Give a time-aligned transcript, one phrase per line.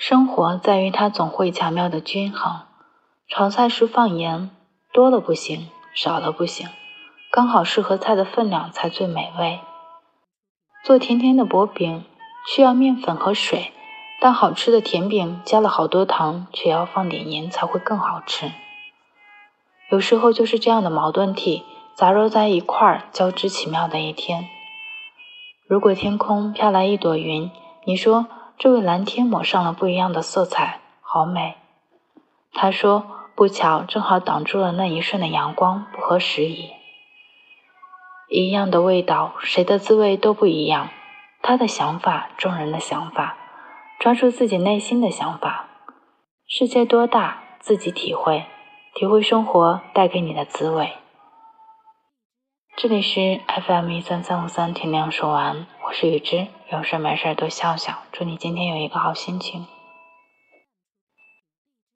[0.00, 2.60] 生活在于它总会巧妙的均衡。
[3.26, 4.48] 炒菜时放盐，
[4.92, 6.68] 多了不行，少了不行，
[7.32, 9.58] 刚好适合菜的分量才最美味。
[10.84, 12.04] 做甜甜的薄饼
[12.46, 13.72] 需要面粉和水，
[14.20, 18.52] 但好吃的甜饼加了好多糖，却要放点盐才会更好吃。
[19.90, 21.64] 有时候就是这样的矛盾体
[21.96, 24.48] 杂糅在一块儿，交织奇妙的一天。
[25.66, 27.50] 如果天空飘来一朵云，
[27.84, 28.28] 你说
[28.58, 31.54] 这位蓝天抹上了不一样的色彩，好美。
[32.52, 36.72] 他说不巧，正好挡住了那一瞬的阳光，不合时宜。
[38.28, 40.88] 一样的味道，谁的滋味都不一样。
[41.40, 43.36] 他的想法，众人的想法，
[44.00, 45.66] 抓住自己内心的想法。
[46.48, 48.46] 世界多大，自己体会，
[48.92, 50.94] 体会生活带给你的滋味。
[52.76, 59.66] 这里是 FM 一三三五三，天亮说完，我是雨之，有事没事多笑笑，祝你今天有一个好心情。